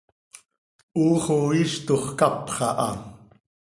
Hoox 0.97 1.25
oo 1.35 1.47
iiztox 1.59 2.03
caapxa 2.19 2.67
ha. 2.79 2.87